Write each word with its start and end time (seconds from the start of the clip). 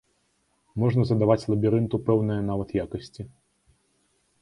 Можна 0.83 1.01
задаваць 1.09 1.45
лабірынту 1.53 1.95
пэўныя 2.09 2.41
нават 2.51 2.69
якасці. 2.83 3.31